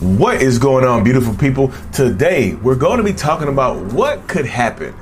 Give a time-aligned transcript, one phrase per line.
[0.00, 1.72] What is going on, beautiful people?
[1.92, 4.94] Today, we're going to be talking about what could happen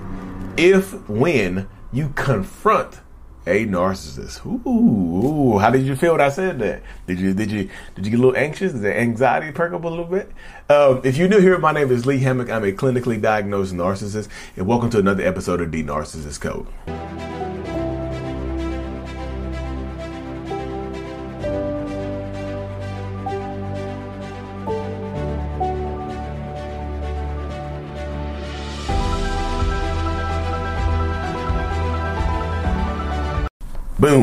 [0.57, 3.01] if, when you confront
[3.47, 4.47] a narcissist.
[4.47, 6.83] Ooh, how did you feel when I said that?
[7.07, 8.73] Did you did you did you get a little anxious?
[8.73, 10.33] Did the anxiety perk up a little bit?
[10.71, 12.49] Um, if you're new here, my name is Lee Hammock.
[12.49, 17.36] I'm a clinically diagnosed narcissist, and welcome to another episode of The Narcissist Code.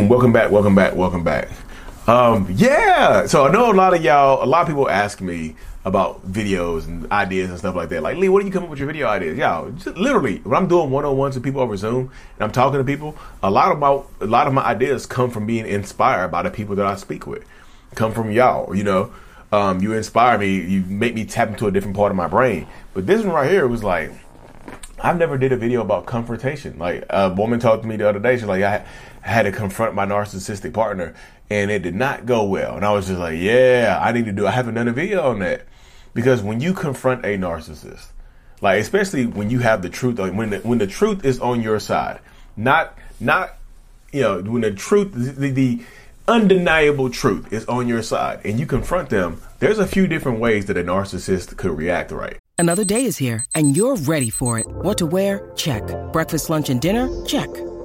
[0.10, 0.52] Welcome back.
[0.52, 0.96] Welcome back.
[0.96, 1.50] Welcome back.
[2.08, 3.26] Um, yeah.
[3.26, 4.44] So I know a lot of y'all.
[4.44, 8.04] A lot of people ask me about videos and ideas and stuff like that.
[8.04, 9.38] Like Lee, what do you come up with your video ideas?
[9.38, 12.52] Y'all, just literally, when I'm doing one on ones with people over Zoom and I'm
[12.52, 15.66] talking to people, a lot of my a lot of my ideas come from being
[15.66, 17.46] inspired by the people that I speak with.
[17.96, 18.76] Come from y'all.
[18.76, 19.14] You know,
[19.52, 20.60] um, you inspire me.
[20.60, 22.68] You make me tap into a different part of my brain.
[22.94, 24.12] But this one right here was like.
[25.06, 26.80] I've never did a video about confrontation.
[26.80, 28.38] Like a woman talked to me the other day.
[28.38, 28.86] She's like, I
[29.24, 31.16] had to confront my narcissistic partner,
[31.50, 32.76] and it did not go well.
[32.76, 34.46] And I was just like, yeah, I need to do.
[34.46, 35.66] I haven't done a video on that
[36.14, 38.08] because when you confront a narcissist,
[38.62, 41.62] like especially when you have the truth, like when the, when the truth is on
[41.62, 42.20] your side,
[42.56, 43.58] not not
[44.12, 45.82] you know when the truth the, the
[46.28, 50.66] undeniable truth is on your side and you confront them, there's a few different ways
[50.68, 52.38] that a narcissist could react right.
[52.58, 54.68] Another day is here and you're ready for it.
[54.68, 55.52] What to wear?
[55.56, 55.84] Check.
[56.14, 57.10] Breakfast, lunch, and dinner?
[57.26, 57.50] Check.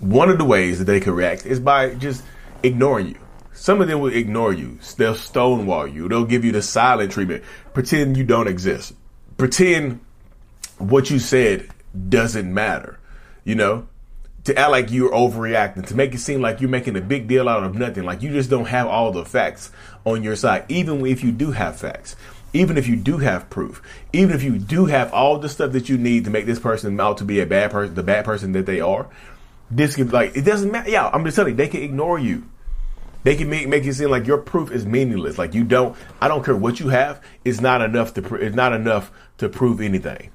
[0.00, 2.22] One of the ways that they can react is by just
[2.62, 3.18] ignoring you.
[3.52, 4.78] Some of them will ignore you.
[4.96, 6.08] They'll stonewall you.
[6.08, 7.42] They'll give you the silent treatment.
[7.72, 8.94] Pretend you don't exist.
[9.38, 10.00] Pretend
[10.78, 11.68] what you said
[12.08, 12.98] doesn't matter.
[13.44, 13.88] You know,
[14.44, 17.48] to act like you're overreacting, to make it seem like you're making a big deal
[17.48, 19.70] out of nothing, like you just don't have all the facts
[20.04, 22.14] on your side, even if you do have facts,
[22.52, 23.82] even if you do have proof,
[24.12, 27.00] even if you do have all the stuff that you need to make this person
[27.00, 29.08] out to be a bad person, the bad person that they are.
[29.70, 30.90] This could like it doesn't matter.
[30.90, 32.48] Yeah, I'm just telling you, they can ignore you.
[33.24, 35.38] They can make make it seem like your proof is meaningless.
[35.38, 35.96] Like you don't.
[36.20, 37.20] I don't care what you have.
[37.44, 38.34] It's not enough to.
[38.36, 40.30] It's not enough to prove anything.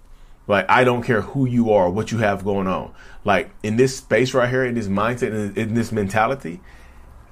[0.47, 2.93] Like I don't care who you are, what you have going on.
[3.23, 6.59] Like in this space right here, in this mindset, in, in this mentality,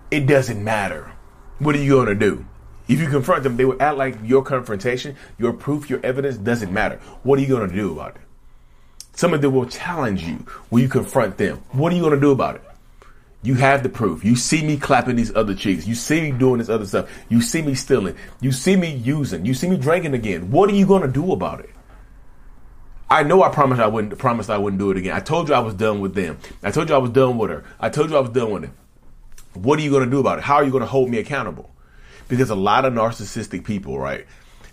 [0.09, 1.11] it doesn't matter.
[1.57, 2.45] What are you gonna do?
[2.87, 6.71] If you confront them, they will act like your confrontation, your proof, your evidence doesn't
[6.71, 7.01] matter.
[7.23, 8.21] What are you gonna do about it?
[9.19, 11.61] Some of them will challenge you when you confront them.
[11.73, 12.61] What are you going to do about it?
[13.43, 14.23] You have the proof.
[14.23, 15.85] You see me clapping these other cheeks.
[15.85, 17.09] You see me doing this other stuff.
[17.27, 18.15] You see me stealing.
[18.39, 19.45] You see me using.
[19.45, 20.51] You see me drinking again.
[20.51, 21.69] What are you going to do about it?
[23.09, 25.13] I know I promised I wouldn't promised I wouldn't do it again.
[25.13, 26.37] I told you I was done with them.
[26.63, 27.65] I told you I was done with her.
[27.77, 28.71] I told you I was done with it.
[29.53, 30.45] What are you going to do about it?
[30.45, 31.69] How are you going to hold me accountable?
[32.29, 34.25] Because a lot of narcissistic people, right,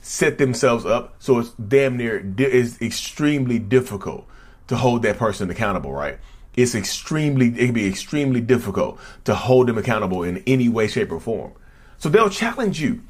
[0.03, 4.25] set themselves up so it's damn near is extremely difficult
[4.69, 6.19] to hold that person accountable, right?
[6.56, 11.12] It's extremely, it can be extremely difficult to hold them accountable in any way, shape,
[11.12, 11.53] or form.
[11.99, 13.03] So they'll challenge you.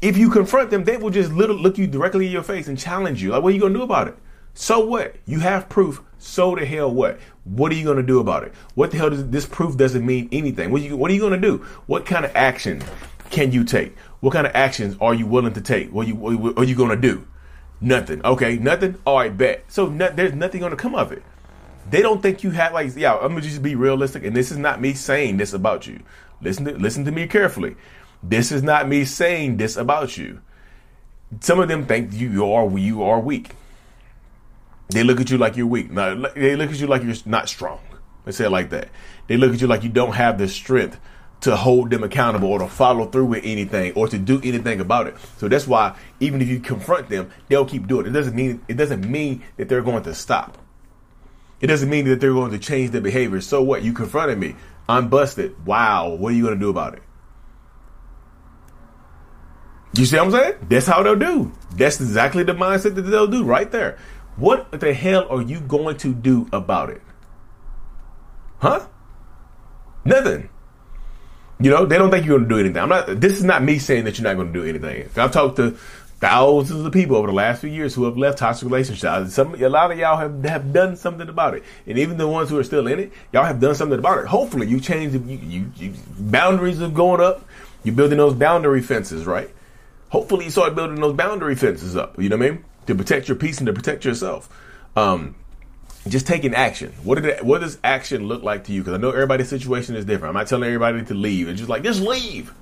[0.00, 3.22] If you confront them, they will just look you directly in your face and challenge
[3.22, 3.30] you.
[3.30, 4.16] Like, what are you going to do about it?
[4.54, 5.16] So what?
[5.26, 6.02] You have proof.
[6.18, 7.20] So the hell what?
[7.44, 8.52] What are you going to do about it?
[8.74, 10.70] What the hell does this proof doesn't mean anything?
[10.70, 11.58] What, you, what are you going to do?
[11.86, 12.82] What kind of action
[13.30, 13.96] can you take?
[14.20, 15.92] What kind of actions are you willing to take?
[15.92, 17.26] What, you, what are you going to do?
[17.80, 18.24] Nothing.
[18.24, 18.96] Okay, nothing.
[19.04, 19.64] All right, bet.
[19.68, 21.22] So no, there's nothing going to come of it.
[21.90, 23.14] They don't think you have like yeah.
[23.14, 26.00] I'm gonna just be realistic, and this is not me saying this about you.
[26.42, 27.76] Listen to listen to me carefully.
[28.22, 30.40] This is not me saying this about you.
[31.40, 33.52] Some of them think you are you are weak.
[34.90, 35.90] They look at you like you're weak.
[35.90, 37.80] Now, they look at you like you're not strong.
[38.24, 38.88] Let's say it like that.
[39.26, 40.98] They look at you like you don't have the strength
[41.40, 45.06] to hold them accountable or to follow through with anything or to do anything about
[45.06, 45.16] it.
[45.36, 48.10] So that's why even if you confront them, they'll keep doing it.
[48.10, 50.58] It doesn't mean it doesn't mean that they're going to stop.
[51.60, 53.40] It doesn't mean that they're going to change their behavior.
[53.40, 53.82] So what?
[53.82, 54.56] You confronted me.
[54.88, 55.66] I'm busted.
[55.66, 56.10] Wow.
[56.10, 57.02] What are you going to do about it?
[59.94, 60.54] You see what I'm saying?
[60.68, 61.52] That's how they'll do.
[61.74, 63.98] That's exactly the mindset that they'll do right there.
[64.36, 67.02] What the hell are you going to do about it?
[68.58, 68.86] Huh?
[70.04, 70.48] Nothing.
[71.60, 72.80] You know, they don't think you're going to do anything.
[72.80, 73.20] I'm not.
[73.20, 75.08] This is not me saying that you're not going to do anything.
[75.16, 75.76] I've talked to
[76.20, 79.34] thousands of people over the last few years who have left toxic relationships.
[79.34, 82.50] Some, a lot of y'all have have done something about it, and even the ones
[82.50, 84.26] who are still in it, y'all have done something about it.
[84.26, 85.14] Hopefully, you change.
[85.14, 87.44] You, you, you boundaries are going up.
[87.82, 89.50] You're building those boundary fences, right?
[90.10, 92.20] Hopefully, you start building those boundary fences up.
[92.20, 92.64] You know what I mean?
[92.86, 94.48] To protect your peace and to protect yourself.
[94.96, 95.34] Um,
[96.10, 96.92] just taking action.
[97.02, 98.82] What did it, what does action look like to you?
[98.82, 100.30] Because I know everybody's situation is different.
[100.30, 101.48] I'm not telling everybody to leave.
[101.48, 102.52] It's just like just leave.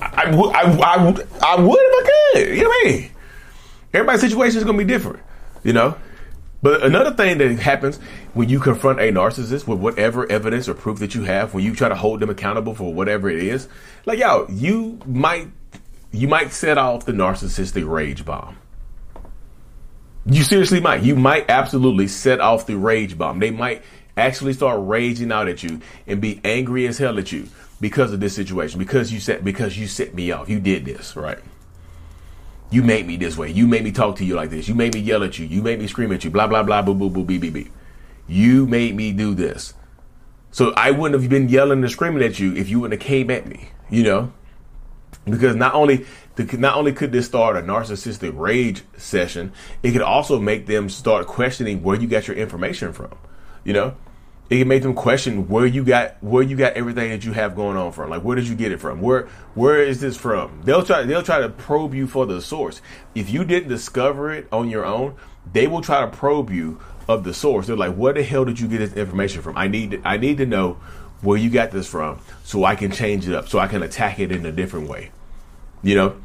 [0.00, 0.94] I, I, I,
[1.42, 2.56] I, would if I could.
[2.56, 3.10] You know what I mean?
[3.92, 5.20] Everybody's situation is going to be different.
[5.62, 5.96] You know.
[6.62, 7.98] But another thing that happens
[8.34, 11.74] when you confront a narcissist with whatever evidence or proof that you have, when you
[11.74, 13.68] try to hold them accountable for whatever it is,
[14.04, 15.48] like yo, you might
[16.16, 18.56] you might set off the narcissistic rage bomb.
[20.24, 21.02] You seriously might.
[21.02, 23.38] You might absolutely set off the rage bomb.
[23.38, 23.82] They might
[24.16, 27.48] actually start raging out at you and be angry as hell at you
[27.80, 28.78] because of this situation.
[28.78, 30.48] Because you set because you set me off.
[30.48, 31.38] You did this, right?
[32.70, 33.50] You made me this way.
[33.50, 34.66] You made me talk to you like this.
[34.66, 35.46] You made me yell at you.
[35.46, 36.30] You made me scream at you.
[36.30, 37.72] Blah blah blah boo boo boo beep beep beep.
[38.26, 39.74] You made me do this.
[40.50, 43.30] So I wouldn't have been yelling and screaming at you if you wouldn't have came
[43.30, 43.68] at me.
[43.88, 44.32] You know,
[45.26, 46.06] because not only
[46.52, 49.52] not only could this start a narcissistic rage session,
[49.82, 53.16] it could also make them start questioning where you got your information from.
[53.64, 53.96] You know,
[54.48, 57.56] it can make them question where you got where you got everything that you have
[57.56, 58.10] going on from.
[58.10, 59.00] Like where did you get it from?
[59.00, 60.62] Where where is this from?
[60.62, 62.80] They'll try they'll try to probe you for the source.
[63.14, 65.16] If you didn't discover it on your own,
[65.52, 67.66] they will try to probe you of the source.
[67.66, 69.56] They're like, where the hell did you get this information from?
[69.56, 70.78] I need I need to know
[71.22, 74.18] where you got this from so I can change it up, so I can attack
[74.18, 75.10] it in a different way.
[75.82, 76.16] You know,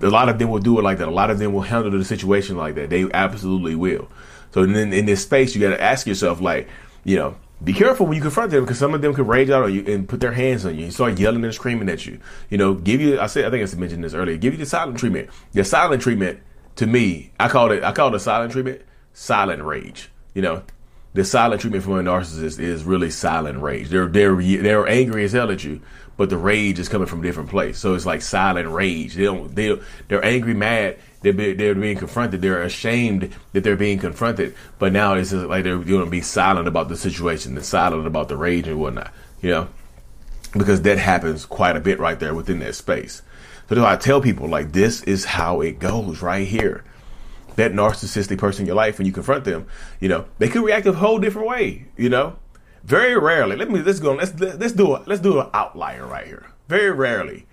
[0.00, 1.08] a lot of them will do it like that.
[1.08, 2.90] A lot of them will handle the situation like that.
[2.90, 4.08] They absolutely will.
[4.52, 6.68] So then in this space, you got to ask yourself, like,
[7.04, 9.64] you know, be careful when you confront them because some of them could rage out
[9.64, 12.18] on you and put their hands on you and start yelling and screaming at you.
[12.48, 13.20] You know, give you.
[13.20, 14.36] I said, I think I mentioned this earlier.
[14.38, 15.28] Give you the silent treatment.
[15.52, 16.40] The silent treatment,
[16.76, 17.84] to me, I call it.
[17.84, 18.80] I call it a silent treatment.
[19.12, 20.10] Silent rage.
[20.34, 20.62] You know,
[21.12, 23.88] the silent treatment from a narcissist is really silent rage.
[23.88, 25.80] They're they're they're angry as hell at you,
[26.16, 27.78] but the rage is coming from a different place.
[27.78, 29.14] So it's like silent rage.
[29.14, 29.78] They don't they
[30.08, 30.98] they're angry, mad.
[31.22, 32.40] They're be, they're being confronted.
[32.40, 34.54] They're ashamed that they're being confronted.
[34.78, 37.54] But now it's like they're going to be silent about the situation.
[37.54, 39.12] They're silent about the rage and whatnot.
[39.42, 39.68] You know,
[40.56, 43.22] because that happens quite a bit right there within that space.
[43.68, 46.84] So do I tell people like this is how it goes right here.
[47.60, 49.66] That narcissistic person in your life, when you confront them,
[50.00, 51.88] you know they could react a whole different way.
[51.94, 52.36] You know,
[52.84, 54.14] very rarely, let me let's go.
[54.14, 56.46] Let's let's do a let's do an outlier right here.
[56.68, 57.46] Very rarely,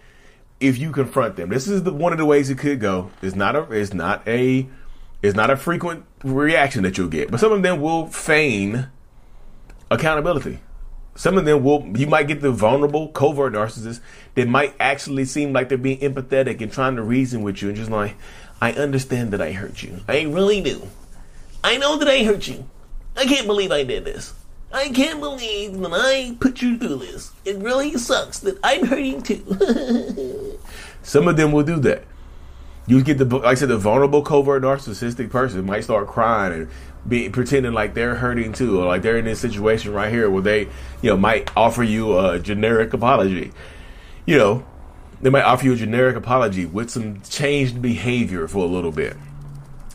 [0.62, 3.12] if you confront them, this is the, one of the ways it could go.
[3.22, 4.70] It's not a it's not a
[5.22, 8.88] it's not a frequent reaction that you'll get, but some of them will feign
[9.92, 10.60] accountability.
[11.16, 14.00] Some of them will you might get the vulnerable, covert narcissist
[14.36, 17.76] that might actually seem like they're being empathetic and trying to reason with you and
[17.76, 18.16] just like,
[18.62, 20.00] I understand that I hurt you.
[20.08, 20.88] I really do.
[21.64, 22.68] I know that I hurt you.
[23.16, 24.34] I can't believe I did this.
[24.72, 27.32] I can't believe that I put you through this.
[27.46, 30.60] It really sucks that I'm hurting too.
[31.04, 32.04] Some of them will do that.
[32.86, 36.70] You get the, like I said, the vulnerable, covert, narcissistic person might start crying and
[37.08, 40.42] be pretending like they're hurting too, or like they're in this situation right here where
[40.42, 40.62] they,
[41.02, 43.52] you know, might offer you a generic apology.
[44.26, 44.66] You know,
[45.22, 49.16] they might offer you a generic apology with some changed behavior for a little bit.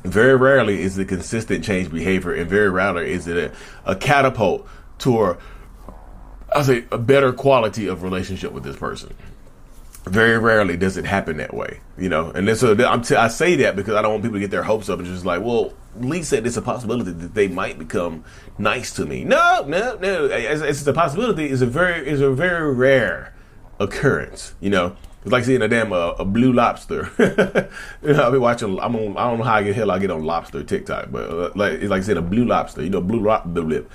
[0.04, 4.68] Very rarely is it consistent change behavior, and very rarely is it a, a catapult
[4.98, 5.36] to
[6.54, 9.14] I say a better quality of relationship with this person.
[10.04, 12.30] Very rarely does it happen that way, you know.
[12.30, 14.50] And then so I'm t- I say that because I don't want people to get
[14.50, 17.78] their hopes up and just like, well, Lee said it's a possibility that they might
[17.78, 18.24] become
[18.58, 19.22] nice to me.
[19.22, 20.24] No, no, no.
[20.24, 21.46] It's, it's a possibility.
[21.46, 23.32] It's a very, is a very rare
[23.78, 24.96] occurrence, you know.
[25.22, 27.10] It's like seeing a damn uh, a blue lobster.
[28.02, 28.78] you know, I've been watching.
[28.80, 29.16] I'm on.
[29.16, 31.74] I don't know how I get hell I get on lobster TikTok, but uh, like
[31.74, 32.82] it's like seeing a blue lobster.
[32.82, 33.86] You know, blue blue,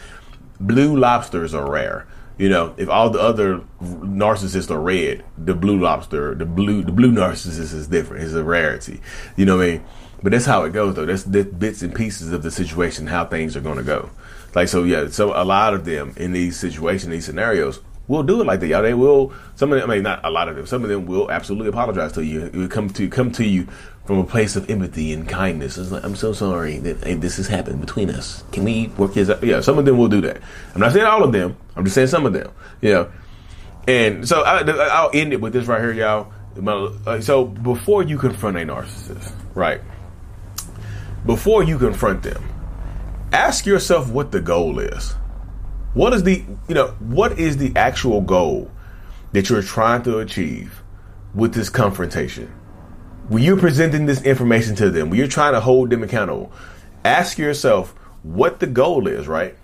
[0.60, 2.08] blue lobsters are rare.
[2.38, 6.92] You know, if all the other narcissists are red, the blue lobster, the blue the
[6.92, 8.24] blue narcissist is different.
[8.24, 9.02] It's a rarity.
[9.36, 9.86] You know what I mean?
[10.24, 11.06] But that's how it goes, though.
[11.06, 14.10] That's the bits and pieces of the situation, how things are going to go.
[14.56, 15.08] Like so, yeah.
[15.10, 18.68] So a lot of them in these situations, these scenarios, will do it like that,
[18.68, 18.82] y'all.
[18.82, 19.34] They will.
[19.56, 20.66] Some of them, I mean, not a lot of them.
[20.66, 22.46] Some of them will absolutely apologize to you.
[22.46, 23.68] It will come to come to you
[24.06, 25.78] from a place of empathy and kindness.
[25.78, 28.44] It's like, I'm so sorry that hey, this has happened between us.
[28.52, 29.44] Can we work this out?
[29.44, 30.38] Yeah, some of them will do that.
[30.74, 31.58] I'm not saying all of them.
[31.76, 32.52] I'm just saying some of them.
[32.82, 33.08] Yeah.
[33.88, 36.32] And so I, will end it with this right here, y'all.
[37.06, 39.82] Uh, so before you confront a narcissist, right?
[41.26, 42.44] Before you confront them,
[43.32, 45.16] ask yourself what the goal is.
[45.98, 48.70] What is the, you know, what is the actual goal
[49.32, 50.84] that you're trying to achieve
[51.34, 52.54] with this confrontation?
[53.30, 56.52] When you're presenting this information to them, when you're trying to hold them accountable,
[57.04, 59.56] ask yourself what the goal is, right?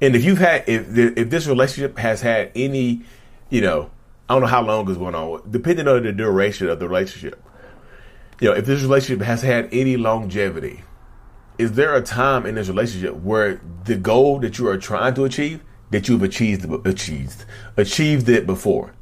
[0.00, 3.02] And if you've had, if if this relationship has had any,
[3.48, 3.90] you know,
[4.28, 7.42] I don't know how long it's going on, depending on the duration of the relationship.
[8.40, 10.84] You know, if this relationship has had any longevity,
[11.60, 15.24] is there a time in this relationship where the goal that you are trying to
[15.24, 17.44] achieve that you've achieved achieved
[17.76, 18.94] achieved it before?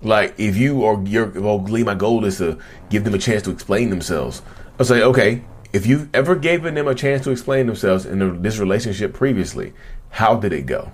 [0.00, 3.42] Like if you or your well, Lee, my goal is to give them a chance
[3.42, 4.40] to explain themselves.
[4.78, 8.58] I'll say, okay, if you've ever given them a chance to explain themselves in this
[8.58, 9.74] relationship previously,
[10.10, 10.92] how did it go?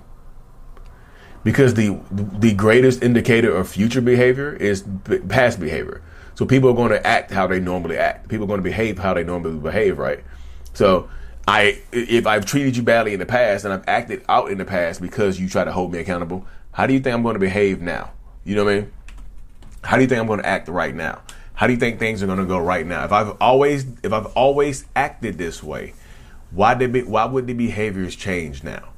[1.44, 4.84] Because the the greatest indicator of future behavior is
[5.28, 6.02] past behavior.
[6.34, 8.28] So people are going to act how they normally act.
[8.28, 10.24] People are going to behave how they normally behave, right?
[10.74, 11.08] So
[11.46, 14.64] I, if I've treated you badly in the past and I've acted out in the
[14.64, 17.40] past because you try to hold me accountable, how do you think I'm going to
[17.40, 18.10] behave now?
[18.44, 18.92] You know what I mean?
[19.84, 21.20] How do you think I'm going to act right now?
[21.54, 23.04] How do you think things are going to go right now?
[23.04, 25.94] If I've always, if I've always acted this way,
[26.50, 28.88] why did be, why would the behaviors change now?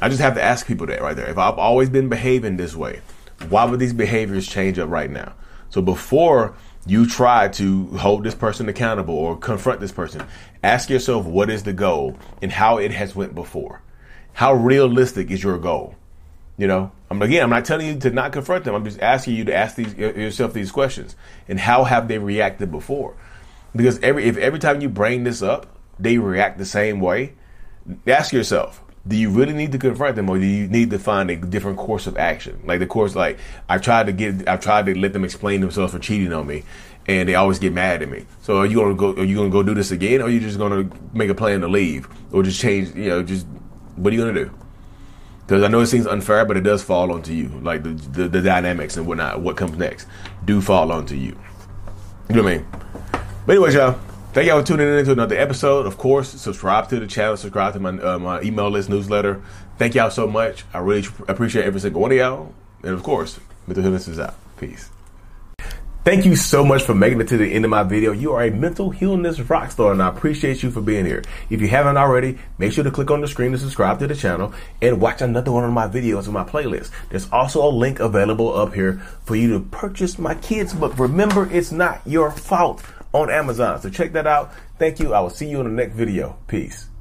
[0.00, 1.28] I just have to ask people that right there.
[1.28, 3.00] If I've always been behaving this way,
[3.48, 5.34] why would these behaviors change up right now?
[5.70, 6.54] So before
[6.86, 10.24] you try to hold this person accountable or confront this person,
[10.62, 13.82] ask yourself what is the goal and how it has went before.
[14.32, 15.94] How realistic is your goal?
[16.58, 18.74] You know, I'm again, I'm not telling you to not confront them.
[18.74, 21.16] I'm just asking you to ask these yourself these questions
[21.48, 23.16] and how have they reacted before?
[23.74, 25.66] Because every if every time you bring this up,
[25.98, 27.34] they react the same way,
[28.06, 31.30] ask yourself, do you really need to confront them or do you need to find
[31.30, 32.60] a different course of action?
[32.64, 35.92] Like the course, like I've tried to get, I've tried to let them explain themselves
[35.92, 36.62] for cheating on me
[37.06, 38.26] and they always get mad at me.
[38.42, 40.38] So are you gonna go, are you gonna go do this again or are you
[40.38, 43.46] just gonna make a plan to leave or just change, you know, just,
[43.96, 44.50] what are you gonna do?
[45.46, 47.48] Because I know it seems unfair, but it does fall onto you.
[47.48, 50.06] Like the, the, the dynamics and whatnot, what comes next
[50.44, 51.36] do fall onto you.
[52.28, 52.66] You know what I mean?
[53.46, 53.98] But anyways, y'all,
[54.32, 55.84] Thank y'all for tuning in to another episode.
[55.84, 59.42] Of course, subscribe to the channel, subscribe to my, uh, my email list newsletter.
[59.76, 60.64] Thank y'all so much.
[60.72, 62.54] I really appreciate every single one of y'all.
[62.82, 64.34] And of course, Mental Healness is out.
[64.56, 64.88] Peace.
[66.04, 68.12] Thank you so much for making it to the end of my video.
[68.12, 71.22] You are a mental healness rock star, and I appreciate you for being here.
[71.50, 74.16] If you haven't already, make sure to click on the screen to subscribe to the
[74.16, 76.90] channel and watch another one of my videos in my playlist.
[77.10, 78.94] There's also a link available up here
[79.26, 80.98] for you to purchase my kids' book.
[80.98, 83.80] Remember, it's not your fault on Amazon.
[83.80, 84.52] So check that out.
[84.78, 85.14] Thank you.
[85.14, 86.38] I will see you in the next video.
[86.46, 86.91] Peace.